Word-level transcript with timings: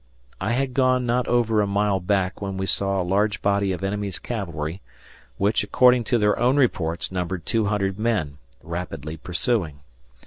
I 0.39 0.53
had 0.53 0.73
gone 0.73 1.05
not 1.05 1.27
over 1.27 1.61
a 1.61 1.67
mile 1.67 1.99
back 1.99 2.41
when 2.41 2.57
we 2.57 2.65
saw 2.65 2.99
a 2.99 3.03
large 3.03 3.43
body 3.43 3.71
of 3.71 3.83
enemy's 3.83 4.17
cavalry, 4.17 4.81
which, 5.37 5.63
according 5.63 6.05
to 6.05 6.17
their 6.17 6.39
own 6.39 6.57
reports, 6.57 7.11
numbered 7.11 7.45
200 7.45 7.99
men, 7.99 8.39
rapidly 8.63 9.15
pursuing. 9.15 9.81